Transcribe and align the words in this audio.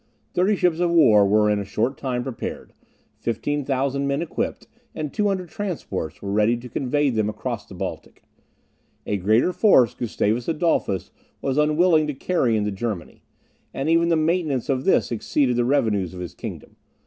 Thirty 0.33 0.55
ships 0.55 0.79
of 0.79 0.89
war 0.89 1.27
were 1.27 1.47
in 1.47 1.59
a 1.59 1.63
short 1.63 1.95
time 1.95 2.23
prepared, 2.23 2.73
15,000 3.19 4.07
men 4.07 4.23
equipped, 4.23 4.67
and 4.95 5.13
200 5.13 5.47
transports 5.47 6.23
were 6.23 6.31
ready 6.31 6.57
to 6.57 6.67
convey 6.67 7.11
them 7.11 7.29
across 7.29 7.67
the 7.67 7.75
Baltic. 7.75 8.23
A 9.05 9.17
greater 9.17 9.53
force 9.53 9.93
Gustavus 9.93 10.47
Adolphus 10.47 11.11
was 11.39 11.59
unwilling 11.59 12.07
to 12.07 12.15
carry 12.15 12.57
into 12.57 12.71
Germany, 12.71 13.21
and 13.75 13.89
even 13.89 14.09
the 14.09 14.15
maintenance 14.15 14.69
of 14.69 14.85
this 14.85 15.11
exceeded 15.11 15.55
the 15.55 15.65
revenues 15.65 16.15
of 16.15 16.19
his 16.19 16.33
kingdom. 16.33 16.77